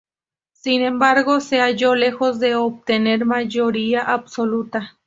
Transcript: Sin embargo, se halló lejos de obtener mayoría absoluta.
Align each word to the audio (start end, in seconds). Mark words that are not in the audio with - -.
Sin 0.53 0.81
embargo, 0.81 1.41
se 1.41 1.59
halló 1.59 1.93
lejos 1.93 2.39
de 2.39 2.55
obtener 2.55 3.23
mayoría 3.23 4.01
absoluta. 4.01 4.97